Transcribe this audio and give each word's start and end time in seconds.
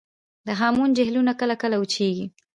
د 0.47 0.49
هامون 0.59 0.89
جهیلونه 0.97 1.31
کله 1.39 1.55
کله 1.61 1.75
وچیږي 1.79 2.25